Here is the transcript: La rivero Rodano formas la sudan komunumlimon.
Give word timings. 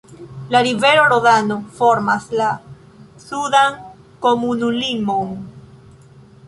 La 0.53 0.59
rivero 0.67 1.03
Rodano 1.11 1.57
formas 1.81 2.25
la 2.41 2.49
sudan 3.27 3.79
komunumlimon. 4.27 5.35